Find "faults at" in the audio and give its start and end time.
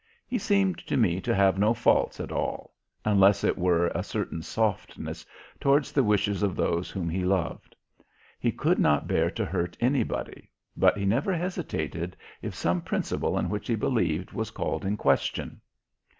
1.75-2.31